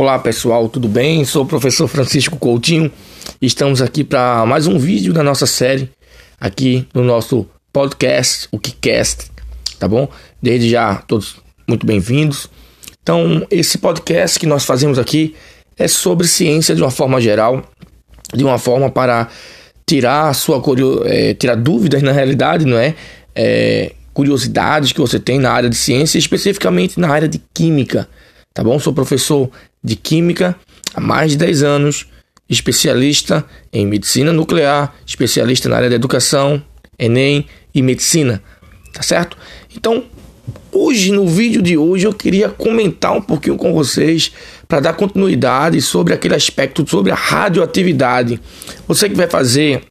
Olá 0.00 0.18
pessoal, 0.18 0.66
tudo 0.66 0.88
bem? 0.88 1.26
Sou 1.26 1.42
o 1.42 1.46
professor 1.46 1.86
Francisco 1.86 2.38
Coutinho. 2.38 2.90
Estamos 3.38 3.82
aqui 3.82 4.02
para 4.02 4.46
mais 4.46 4.66
um 4.66 4.78
vídeo 4.78 5.12
da 5.12 5.22
nossa 5.22 5.44
série 5.44 5.90
aqui 6.40 6.88
no 6.94 7.04
nosso 7.04 7.46
podcast, 7.70 8.48
o 8.50 8.58
KiCast, 8.58 9.30
tá 9.78 9.86
bom? 9.86 10.08
Desde 10.40 10.70
já, 10.70 10.94
todos 10.94 11.36
muito 11.68 11.84
bem-vindos. 11.84 12.48
Então, 13.02 13.46
esse 13.50 13.76
podcast 13.76 14.40
que 14.40 14.46
nós 14.46 14.64
fazemos 14.64 14.98
aqui 14.98 15.34
é 15.76 15.86
sobre 15.86 16.26
ciência 16.26 16.74
de 16.74 16.80
uma 16.80 16.90
forma 16.90 17.20
geral, 17.20 17.62
de 18.34 18.42
uma 18.42 18.56
forma 18.56 18.90
para 18.90 19.28
tirar 19.86 20.34
sua 20.34 20.62
é, 21.04 21.34
tirar 21.34 21.56
dúvidas 21.56 22.00
na 22.00 22.12
realidade, 22.12 22.64
não 22.64 22.78
é? 22.78 22.94
é? 23.34 23.92
Curiosidades 24.14 24.92
que 24.92 25.00
você 25.00 25.20
tem 25.20 25.38
na 25.38 25.52
área 25.52 25.68
de 25.68 25.76
ciência, 25.76 26.16
especificamente 26.16 26.98
na 26.98 27.10
área 27.10 27.28
de 27.28 27.38
química 27.52 28.08
tá 28.60 28.64
bom? 28.64 28.78
Sou 28.78 28.92
professor 28.92 29.50
de 29.82 29.96
Química 29.96 30.54
há 30.92 31.00
mais 31.00 31.30
de 31.30 31.38
10 31.38 31.62
anos, 31.62 32.06
especialista 32.46 33.42
em 33.72 33.86
Medicina 33.86 34.34
Nuclear, 34.34 34.94
especialista 35.06 35.66
na 35.66 35.76
área 35.76 35.88
da 35.88 35.96
Educação, 35.96 36.62
Enem 36.98 37.46
e 37.74 37.80
Medicina, 37.80 38.42
tá 38.92 39.00
certo? 39.00 39.34
Então, 39.74 40.04
hoje, 40.70 41.10
no 41.10 41.26
vídeo 41.26 41.62
de 41.62 41.78
hoje, 41.78 42.06
eu 42.06 42.12
queria 42.12 42.50
comentar 42.50 43.16
um 43.16 43.22
pouquinho 43.22 43.56
com 43.56 43.72
vocês 43.72 44.30
para 44.68 44.80
dar 44.80 44.92
continuidade 44.92 45.80
sobre 45.80 46.12
aquele 46.12 46.34
aspecto 46.34 46.86
sobre 46.86 47.12
a 47.12 47.16
radioatividade. 47.16 48.38
Você 48.86 49.08
que 49.08 49.14
vai 49.14 49.26
fazer 49.26 49.84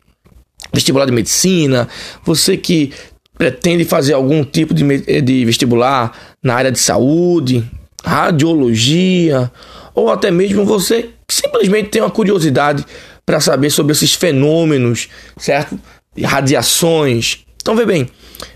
vestibular 0.71 1.07
de 1.07 1.11
medicina, 1.11 1.87
você 2.23 2.55
que 2.55 2.93
pretende 3.35 3.83
fazer 3.83 4.13
algum 4.13 4.43
tipo 4.43 4.75
de, 4.75 5.21
de 5.23 5.43
vestibular 5.43 6.35
na 6.43 6.53
área 6.53 6.71
de 6.71 6.77
saúde, 6.77 7.67
radiologia, 8.03 9.51
ou 9.93 10.11
até 10.11 10.31
mesmo 10.31 10.65
você 10.65 11.09
simplesmente 11.27 11.89
tem 11.89 12.01
uma 12.01 12.09
curiosidade 12.09 12.85
para 13.25 13.39
saber 13.39 13.69
sobre 13.69 13.91
esses 13.91 14.13
fenômenos, 14.13 15.09
certo? 15.37 15.79
E 16.15 16.23
radiações. 16.23 17.45
Então, 17.61 17.75
vê 17.75 17.85
bem, 17.85 18.07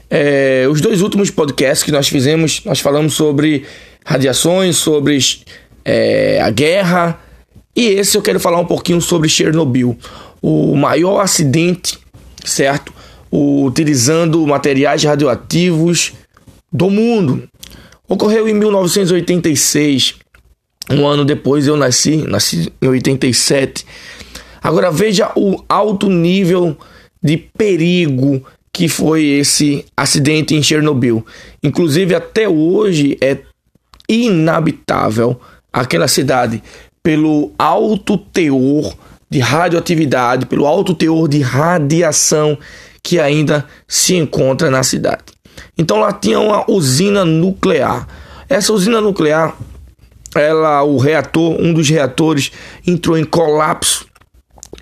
é, 0.09 0.65
os 0.69 0.81
dois 0.81 1.01
últimos 1.01 1.29
podcasts 1.29 1.83
que 1.83 1.91
nós 1.91 2.07
fizemos, 2.07 2.61
nós 2.65 2.79
falamos 2.79 3.13
sobre 3.13 3.65
radiações, 4.05 4.77
sobre 4.77 5.19
é, 5.85 6.41
a 6.41 6.49
guerra, 6.49 7.19
e 7.75 7.87
esse 7.87 8.17
eu 8.17 8.21
quero 8.21 8.39
falar 8.39 8.59
um 8.59 8.65
pouquinho 8.65 9.01
sobre 9.01 9.29
Chernobyl, 9.29 9.97
o 10.41 10.75
maior 10.75 11.19
acidente, 11.19 11.97
certo? 12.43 12.93
utilizando 13.35 14.45
materiais 14.45 15.03
radioativos 15.03 16.13
do 16.71 16.89
mundo. 16.89 17.49
Ocorreu 18.07 18.49
em 18.49 18.53
1986, 18.53 20.15
um 20.89 21.07
ano 21.07 21.23
depois 21.23 21.67
eu 21.67 21.77
nasci, 21.77 22.17
nasci 22.17 22.71
em 22.81 22.87
87. 22.87 23.85
Agora 24.61 24.91
veja 24.91 25.31
o 25.35 25.63
alto 25.69 26.09
nível 26.09 26.77
de 27.21 27.37
perigo 27.37 28.43
que 28.73 28.89
foi 28.89 29.23
esse 29.23 29.85
acidente 29.95 30.55
em 30.55 30.61
Chernobyl. 30.61 31.25
Inclusive 31.63 32.13
até 32.13 32.49
hoje 32.49 33.17
é 33.21 33.37
inabitável 34.09 35.39
aquela 35.71 36.07
cidade 36.07 36.61
pelo 37.01 37.51
alto 37.57 38.17
teor 38.17 38.95
de 39.29 39.39
radioatividade, 39.39 40.45
pelo 40.45 40.65
alto 40.65 40.93
teor 40.93 41.27
de 41.27 41.39
radiação 41.41 42.57
que 43.01 43.19
ainda 43.19 43.65
se 43.87 44.15
encontra 44.15 44.69
na 44.69 44.83
cidade. 44.83 45.32
Então 45.77 45.99
lá 45.99 46.11
tinha 46.13 46.39
uma 46.39 46.69
usina 46.69 47.25
nuclear. 47.25 48.07
Essa 48.47 48.73
usina 48.73 49.01
nuclear, 49.01 49.55
ela, 50.35 50.83
o 50.83 50.97
reator, 50.97 51.59
um 51.59 51.73
dos 51.73 51.89
reatores 51.89 52.51
entrou 52.85 53.17
em 53.17 53.23
colapso 53.23 54.05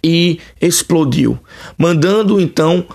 e 0.03 0.39
explodiu, 0.59 1.37
mandando 1.77 2.39
então 2.39 2.85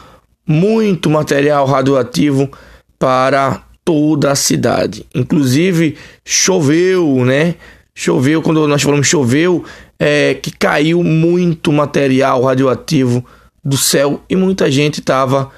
muito 0.47 1.09
material 1.09 1.67
radioativo 1.67 2.51
para 2.99 3.63
toda 3.85 4.33
a 4.33 4.35
cidade. 4.35 5.07
Inclusive 5.15 5.97
choveu, 6.25 7.25
né? 7.25 7.55
Choveu 7.95 8.43
quando 8.43 8.67
nós 8.67 8.83
falamos 8.83 9.07
choveu, 9.07 9.65
é 9.99 10.35
que 10.35 10.51
caiu 10.51 11.03
muito 11.03 11.73
material 11.73 12.43
radioativo 12.43 13.25
do 13.65 13.77
céu 13.77 14.23
e 14.29 14.37
muita 14.37 14.71
gente 14.71 15.01
estava 15.01 15.51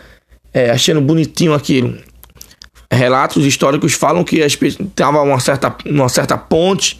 é, 0.52 0.70
achando 0.70 1.00
bonitinho 1.00 1.52
aquilo 1.52 1.98
relatos 2.92 3.44
históricos 3.44 3.92
falam 3.92 4.24
que 4.24 4.38
estava 4.38 5.22
uma 5.22 5.40
certa, 5.40 5.74
uma 5.86 6.08
certa 6.08 6.36
ponte 6.38 6.98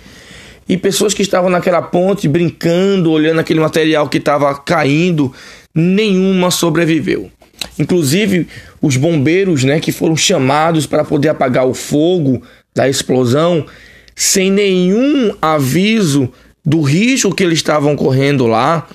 e 0.68 0.76
pessoas 0.76 1.14
que 1.14 1.22
estavam 1.22 1.48
naquela 1.48 1.80
ponte 1.80 2.28
brincando, 2.28 3.10
olhando 3.10 3.40
aquele 3.40 3.60
material 3.60 4.08
que 4.08 4.18
estava 4.18 4.54
caindo, 4.54 5.32
nenhuma 5.74 6.50
sobreviveu. 6.50 7.30
Inclusive 7.78 8.46
os 8.80 8.96
bombeiros, 8.96 9.64
né, 9.64 9.80
que 9.80 9.90
foram 9.90 10.16
chamados 10.16 10.86
para 10.86 11.04
poder 11.04 11.30
apagar 11.30 11.66
o 11.66 11.74
fogo 11.74 12.42
da 12.74 12.88
explosão, 12.88 13.64
sem 14.14 14.50
nenhum 14.50 15.34
aviso 15.40 16.30
do 16.64 16.82
risco 16.82 17.34
que 17.34 17.42
eles 17.42 17.58
estavam 17.58 17.96
correndo 17.96 18.46
lá, 18.46 18.86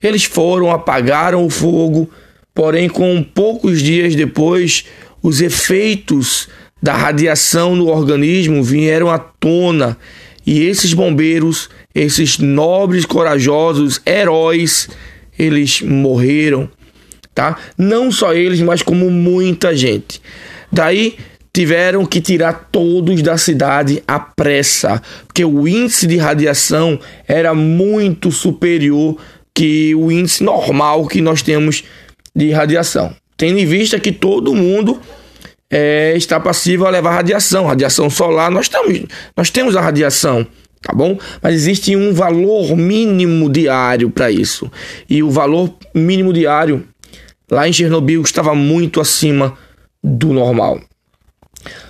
eles 0.00 0.24
foram 0.24 0.70
apagaram 0.70 1.44
o 1.44 1.50
fogo, 1.50 2.08
porém 2.54 2.88
com 2.88 3.22
poucos 3.22 3.82
dias 3.82 4.14
depois 4.14 4.84
os 5.26 5.40
efeitos 5.40 6.48
da 6.80 6.94
radiação 6.94 7.74
no 7.74 7.88
organismo 7.88 8.62
vieram 8.62 9.10
à 9.10 9.18
tona 9.18 9.98
e 10.46 10.62
esses 10.62 10.94
bombeiros, 10.94 11.68
esses 11.92 12.38
nobres, 12.38 13.04
corajosos 13.04 14.00
heróis, 14.06 14.88
eles 15.36 15.82
morreram, 15.82 16.70
tá? 17.34 17.58
Não 17.76 18.12
só 18.12 18.32
eles, 18.34 18.60
mas 18.60 18.82
como 18.82 19.10
muita 19.10 19.76
gente. 19.76 20.22
Daí 20.70 21.16
tiveram 21.52 22.06
que 22.06 22.20
tirar 22.20 22.68
todos 22.70 23.20
da 23.20 23.36
cidade 23.36 24.00
à 24.06 24.20
pressa, 24.20 25.02
porque 25.26 25.44
o 25.44 25.66
índice 25.66 26.06
de 26.06 26.18
radiação 26.18 27.00
era 27.26 27.52
muito 27.52 28.30
superior 28.30 29.16
que 29.52 29.92
o 29.96 30.12
índice 30.12 30.44
normal 30.44 31.08
que 31.08 31.20
nós 31.20 31.42
temos 31.42 31.82
de 32.32 32.52
radiação. 32.52 33.12
Tendo 33.36 33.58
em 33.58 33.66
vista 33.66 34.00
que 34.00 34.12
todo 34.12 34.54
mundo 34.54 35.00
é, 35.70 36.14
está 36.16 36.40
passivo 36.40 36.86
a 36.86 36.90
levar 36.90 37.12
radiação, 37.12 37.66
radiação 37.66 38.08
solar, 38.08 38.50
nós, 38.50 38.66
estamos, 38.66 39.02
nós 39.36 39.50
temos 39.50 39.76
a 39.76 39.80
radiação, 39.80 40.46
tá 40.80 40.94
bom? 40.94 41.18
Mas 41.42 41.54
existe 41.54 41.94
um 41.94 42.12
valor 42.12 42.76
mínimo 42.76 43.50
diário 43.50 44.10
para 44.10 44.30
isso. 44.30 44.70
E 45.08 45.22
o 45.22 45.30
valor 45.30 45.74
mínimo 45.94 46.32
diário 46.32 46.86
lá 47.50 47.68
em 47.68 47.72
Chernobyl 47.72 48.22
estava 48.22 48.54
muito 48.54 49.00
acima 49.00 49.56
do 50.02 50.32
normal. 50.32 50.80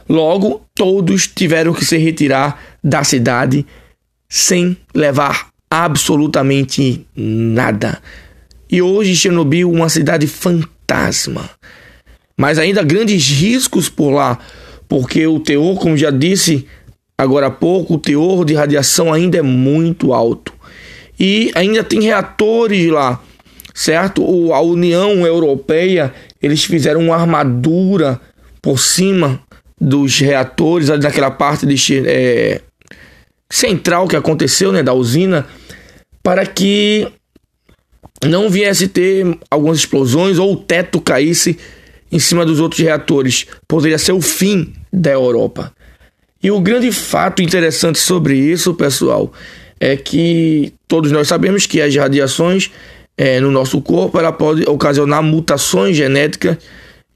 Logo, 0.08 0.62
todos 0.74 1.26
tiveram 1.26 1.72
que 1.72 1.84
se 1.84 1.96
retirar 1.96 2.60
da 2.82 3.02
cidade 3.04 3.66
sem 4.28 4.76
levar 4.94 5.48
absolutamente 5.70 7.06
nada. 7.14 8.00
E 8.70 8.80
hoje 8.80 9.16
Chernobyl 9.16 9.70
uma 9.70 9.88
cidade 9.88 10.26
fantasma. 10.86 11.50
Mas 12.36 12.58
ainda 12.58 12.82
grandes 12.82 13.28
riscos 13.28 13.88
por 13.88 14.10
lá, 14.10 14.38
porque 14.88 15.26
o 15.26 15.40
teor, 15.40 15.78
como 15.78 15.96
já 15.96 16.10
disse 16.10 16.66
agora 17.18 17.46
há 17.46 17.50
pouco, 17.50 17.94
o 17.94 17.98
teor 17.98 18.44
de 18.44 18.54
radiação 18.54 19.12
ainda 19.12 19.38
é 19.38 19.42
muito 19.42 20.12
alto. 20.12 20.52
E 21.18 21.50
ainda 21.54 21.82
tem 21.82 22.02
reatores 22.02 22.90
lá, 22.90 23.20
certo? 23.74 24.52
A 24.52 24.60
União 24.60 25.26
Europeia, 25.26 26.12
eles 26.42 26.64
fizeram 26.64 27.00
uma 27.00 27.16
armadura 27.16 28.20
por 28.60 28.78
cima 28.78 29.40
dos 29.80 30.18
reatores, 30.18 30.90
ali 30.90 31.02
naquela 31.02 31.30
parte 31.30 31.66
de, 31.66 32.02
é, 32.06 32.60
central 33.50 34.06
que 34.06 34.16
aconteceu, 34.16 34.72
né, 34.72 34.82
da 34.82 34.92
usina, 34.92 35.46
para 36.22 36.44
que 36.44 37.08
não 38.24 38.48
viesse 38.48 38.88
ter 38.88 39.38
algumas 39.50 39.78
explosões 39.78 40.38
ou 40.38 40.52
o 40.52 40.56
teto 40.56 41.00
caísse 41.00 41.58
em 42.10 42.18
cima 42.18 42.44
dos 42.44 42.60
outros 42.60 42.80
reatores. 42.80 43.46
Poderia 43.66 43.98
ser 43.98 44.12
o 44.12 44.20
fim 44.20 44.72
da 44.92 45.10
Europa. 45.10 45.72
E 46.42 46.50
o 46.50 46.60
grande 46.60 46.92
fato 46.92 47.42
interessante 47.42 47.98
sobre 47.98 48.36
isso, 48.36 48.74
pessoal, 48.74 49.32
é 49.80 49.96
que 49.96 50.72
todos 50.86 51.10
nós 51.10 51.28
sabemos 51.28 51.66
que 51.66 51.80
as 51.80 51.94
radiações 51.94 52.70
é, 53.16 53.40
no 53.40 53.50
nosso 53.50 53.80
corpo 53.80 54.18
ela 54.18 54.32
pode 54.32 54.68
ocasionar 54.68 55.22
mutações 55.22 55.96
genéticas 55.96 56.58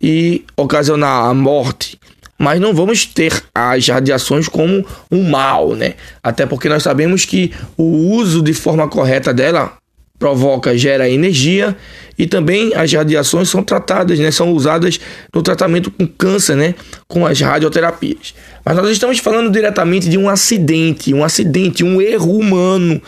e 0.00 0.44
ocasionar 0.56 1.26
a 1.26 1.34
morte. 1.34 1.98
Mas 2.38 2.58
não 2.58 2.72
vamos 2.72 3.04
ter 3.04 3.42
as 3.54 3.86
radiações 3.86 4.48
como 4.48 4.84
um 5.10 5.28
mal, 5.28 5.74
né? 5.74 5.94
Até 6.22 6.46
porque 6.46 6.70
nós 6.70 6.82
sabemos 6.82 7.26
que 7.26 7.52
o 7.76 8.14
uso 8.14 8.42
de 8.42 8.54
forma 8.54 8.88
correta 8.88 9.34
dela 9.34 9.76
provoca, 10.20 10.76
gera 10.76 11.08
energia 11.08 11.74
e 12.18 12.26
também 12.26 12.74
as 12.74 12.92
radiações 12.92 13.48
são 13.48 13.62
tratadas, 13.62 14.18
né, 14.18 14.30
são 14.30 14.52
usadas 14.52 15.00
no 15.34 15.42
tratamento 15.42 15.90
com 15.90 16.06
câncer, 16.06 16.54
né, 16.54 16.74
com 17.08 17.26
as 17.26 17.40
radioterapias. 17.40 18.34
Mas 18.62 18.76
nós 18.76 18.90
estamos 18.90 19.18
falando 19.18 19.50
diretamente 19.50 20.10
de 20.10 20.18
um 20.18 20.28
acidente, 20.28 21.14
um 21.14 21.24
acidente, 21.24 21.82
um 21.82 22.02
erro 22.02 22.36
humano 22.36 23.00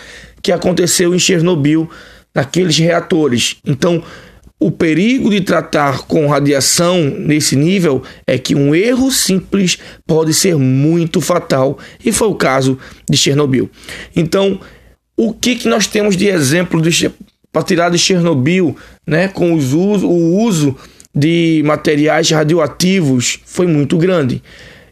que 0.42 0.50
aconteceu 0.50 1.14
em 1.14 1.18
Chernobyl 1.18 1.88
naqueles 2.34 2.78
reatores. 2.78 3.56
Então, 3.66 4.02
o 4.58 4.70
perigo 4.70 5.28
de 5.28 5.42
tratar 5.42 6.06
com 6.06 6.26
radiação 6.26 7.02
nesse 7.02 7.56
nível 7.56 8.02
é 8.26 8.38
que 8.38 8.54
um 8.54 8.74
erro 8.74 9.10
simples 9.10 9.76
pode 10.06 10.32
ser 10.32 10.56
muito 10.56 11.20
fatal, 11.20 11.78
e 12.02 12.10
foi 12.10 12.28
o 12.28 12.34
caso 12.34 12.78
de 13.10 13.18
Chernobyl. 13.18 13.68
Então, 14.16 14.58
o 15.26 15.32
que, 15.32 15.54
que 15.54 15.68
nós 15.68 15.86
temos 15.86 16.16
de 16.16 16.26
exemplo 16.26 16.80
para 17.52 17.62
tirar 17.62 17.90
de 17.90 17.98
Chernobyl, 17.98 18.76
né, 19.06 19.28
com 19.28 19.52
os 19.52 19.72
uso, 19.72 20.08
o 20.08 20.40
uso 20.42 20.76
de 21.14 21.62
materiais 21.64 22.30
radioativos 22.30 23.38
foi 23.44 23.66
muito 23.66 23.96
grande. 23.96 24.42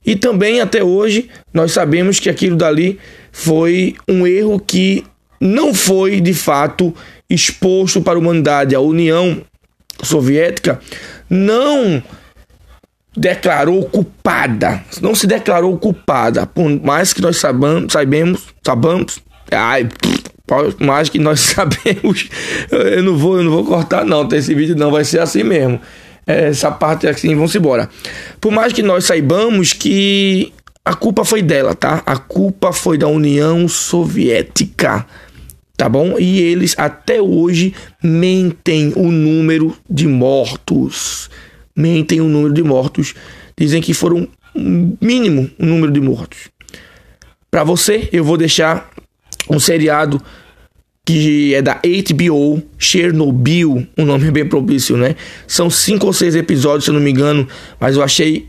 E 0.04 0.14
também 0.14 0.60
até 0.60 0.84
hoje 0.84 1.28
nós 1.52 1.72
sabemos 1.72 2.20
que 2.20 2.30
aquilo 2.30 2.56
dali 2.56 2.98
foi 3.32 3.96
um 4.06 4.26
erro 4.26 4.60
que 4.60 5.04
não 5.40 5.74
foi 5.74 6.20
de 6.20 6.34
fato 6.34 6.94
exposto 7.28 8.00
para 8.00 8.14
a 8.14 8.18
humanidade. 8.18 8.74
A 8.74 8.80
União 8.80 9.42
Soviética 10.02 10.80
não 11.28 12.02
declarou 13.16 13.84
culpada, 13.86 14.82
não 15.02 15.14
se 15.14 15.26
declarou 15.26 15.76
culpada, 15.76 16.46
por 16.46 16.68
mais 16.80 17.12
que 17.12 17.20
nós 17.20 17.38
sabamos, 17.38 17.92
sabemos, 17.92 18.46
sabamos, 18.64 19.18
ai, 19.50 19.84
por 19.84 20.19
mais 20.78 21.08
que 21.08 21.18
nós 21.18 21.40
sabemos, 21.54 22.28
eu 22.70 23.02
não 23.02 23.16
vou, 23.16 23.38
eu 23.38 23.44
não 23.44 23.50
vou 23.50 23.64
cortar 23.64 24.04
não, 24.04 24.28
esse 24.32 24.54
vídeo 24.54 24.76
não 24.76 24.90
vai 24.90 25.04
ser 25.04 25.20
assim 25.20 25.42
mesmo. 25.42 25.80
Essa 26.26 26.70
parte 26.70 27.08
assim, 27.08 27.34
vamos 27.34 27.54
embora. 27.54 27.88
Por 28.40 28.52
mais 28.52 28.72
que 28.72 28.82
nós 28.82 29.04
saibamos 29.04 29.72
que 29.72 30.52
a 30.84 30.94
culpa 30.94 31.24
foi 31.24 31.42
dela, 31.42 31.74
tá? 31.74 32.02
A 32.06 32.16
culpa 32.16 32.72
foi 32.72 32.96
da 32.96 33.08
União 33.08 33.66
Soviética 33.66 35.06
tá 35.80 35.88
bom? 35.88 36.18
E 36.18 36.38
eles 36.42 36.74
até 36.76 37.22
hoje 37.22 37.72
mentem 38.02 38.92
o 38.94 39.10
número 39.10 39.74
de 39.88 40.06
mortos. 40.06 41.30
Mentem 41.74 42.20
o 42.20 42.28
número 42.28 42.52
de 42.52 42.62
mortos. 42.62 43.14
Dizem 43.56 43.80
que 43.80 43.94
foram 43.94 44.28
mínimo 44.54 45.50
o 45.58 45.64
número 45.64 45.90
de 45.90 45.98
mortos. 45.98 46.50
Para 47.50 47.64
você, 47.64 48.10
eu 48.12 48.22
vou 48.22 48.36
deixar 48.36 48.90
um 49.48 49.58
seriado 49.58 50.22
que 51.04 51.54
é 51.54 51.62
da 51.62 51.74
HBO, 51.74 52.62
Chernobyl, 52.78 53.86
um 53.96 54.04
nome 54.04 54.30
bem 54.30 54.46
propício, 54.46 54.96
né? 54.96 55.16
São 55.46 55.68
cinco 55.70 56.06
ou 56.06 56.12
seis 56.12 56.34
episódios, 56.34 56.84
se 56.84 56.90
eu 56.90 56.94
não 56.94 57.00
me 57.00 57.10
engano, 57.10 57.48
mas 57.78 57.96
eu 57.96 58.02
achei 58.02 58.48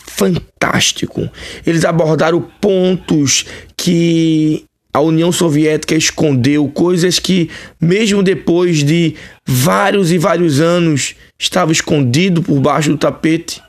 fantástico. 0.00 1.28
Eles 1.66 1.84
abordaram 1.84 2.40
pontos 2.60 3.44
que 3.76 4.64
a 4.92 5.00
União 5.00 5.32
Soviética 5.32 5.96
escondeu 5.96 6.68
coisas 6.68 7.18
que, 7.18 7.50
mesmo 7.80 8.22
depois 8.22 8.84
de 8.84 9.16
vários 9.44 10.12
e 10.12 10.18
vários 10.18 10.60
anos, 10.60 11.16
estava 11.36 11.72
escondido 11.72 12.40
por 12.42 12.60
baixo 12.60 12.90
do 12.90 12.96
tapete, 12.98 13.60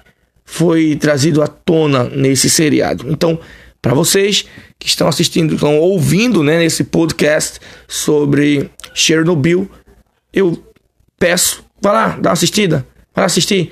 foi 0.46 0.96
trazido 0.96 1.42
à 1.42 1.48
tona 1.48 2.04
nesse 2.04 2.48
seriado. 2.48 3.08
Então, 3.10 3.40
para 3.82 3.96
vocês 3.96 4.46
que 4.80 4.88
estão 4.88 5.08
assistindo, 5.08 5.56
estão 5.56 5.80
ouvindo 5.80 6.44
né, 6.44 6.60
nesse 6.60 6.84
podcast 6.84 7.60
sobre 7.88 8.70
Chernobyl, 8.94 9.70
eu 10.34 10.62
peço, 11.18 11.64
vá 11.82 11.92
lá, 11.92 12.08
dá 12.20 12.30
uma 12.30 12.34
assistida, 12.34 12.86
vai 13.14 13.24
lá 13.24 13.26
assistir 13.26 13.72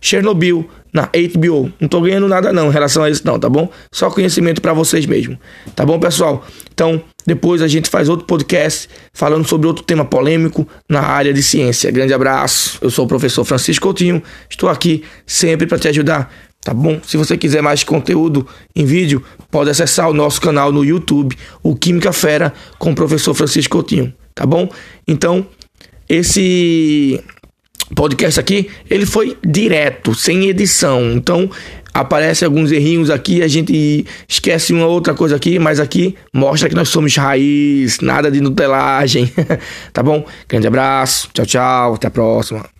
Chernobyl 0.00 0.68
na 0.94 1.10
HBO. 1.34 1.72
Não 1.80 1.88
tô 1.88 2.00
ganhando 2.00 2.28
nada 2.28 2.52
não 2.52 2.68
em 2.68 2.70
relação 2.70 3.02
a 3.02 3.10
isso 3.10 3.26
não, 3.26 3.36
tá 3.36 3.48
bom? 3.48 3.68
Só 3.90 4.08
conhecimento 4.08 4.62
para 4.62 4.72
vocês 4.72 5.04
mesmo. 5.06 5.36
Tá 5.74 5.84
bom, 5.84 5.98
pessoal? 5.98 6.46
Então, 6.72 7.02
depois 7.26 7.60
a 7.60 7.66
gente 7.66 7.90
faz 7.90 8.08
outro 8.08 8.24
podcast 8.26 8.88
falando 9.12 9.46
sobre 9.48 9.66
outro 9.66 9.82
tema 9.82 10.04
polêmico 10.04 10.68
na 10.88 11.00
área 11.00 11.34
de 11.34 11.42
ciência. 11.42 11.90
Grande 11.90 12.14
abraço. 12.14 12.78
Eu 12.80 12.90
sou 12.90 13.06
o 13.06 13.08
professor 13.08 13.44
Francisco 13.44 13.86
Coutinho. 13.86 14.22
Estou 14.48 14.68
aqui 14.68 15.02
sempre 15.26 15.66
para 15.66 15.78
te 15.78 15.88
ajudar. 15.88 16.32
Tá 16.64 16.72
bom? 16.72 16.98
Se 17.06 17.18
você 17.18 17.36
quiser 17.36 17.62
mais 17.62 17.84
conteúdo 17.84 18.46
em 18.74 18.86
vídeo, 18.86 19.22
pode 19.50 19.68
acessar 19.68 20.08
o 20.08 20.14
nosso 20.14 20.40
canal 20.40 20.72
no 20.72 20.82
YouTube, 20.82 21.36
o 21.62 21.76
Química 21.76 22.10
Fera, 22.10 22.54
com 22.78 22.92
o 22.92 22.94
professor 22.94 23.34
Francisco 23.34 23.76
Coutinho. 23.76 24.14
Tá 24.34 24.46
bom? 24.46 24.68
Então, 25.06 25.46
esse 26.08 27.22
podcast 27.94 28.40
aqui, 28.40 28.70
ele 28.88 29.04
foi 29.04 29.36
direto, 29.46 30.14
sem 30.14 30.46
edição. 30.48 31.12
Então, 31.12 31.50
aparece 31.92 32.46
alguns 32.46 32.72
errinhos 32.72 33.10
aqui, 33.10 33.42
a 33.42 33.48
gente 33.48 34.06
esquece 34.26 34.72
uma 34.72 34.86
outra 34.86 35.12
coisa 35.12 35.36
aqui, 35.36 35.58
mas 35.58 35.78
aqui 35.78 36.16
mostra 36.32 36.68
que 36.68 36.74
nós 36.74 36.88
somos 36.88 37.14
raiz, 37.14 38.00
nada 38.00 38.30
de 38.30 38.40
nutelagem. 38.40 39.30
tá 39.92 40.02
bom? 40.02 40.24
Grande 40.48 40.66
abraço, 40.66 41.28
tchau, 41.34 41.44
tchau, 41.44 41.94
até 41.94 42.08
a 42.08 42.10
próxima. 42.10 42.73